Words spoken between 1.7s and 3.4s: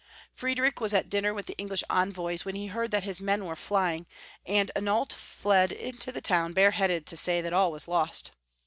envoys when he heard that his